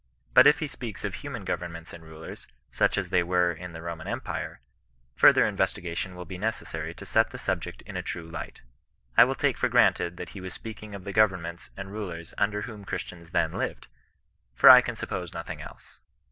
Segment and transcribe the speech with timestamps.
[0.33, 3.83] But if he speaks of human governments and rulers, such as they were in the
[3.83, 4.59] Roman empire,
[5.15, 8.63] further investigation will be necessary to set the subject in a true light.
[9.15, 12.63] I will take for granted that he was speaking of the governments and rulers under
[12.63, 13.85] whom Christians then lived;
[14.55, 15.99] for I can suppose nothing else.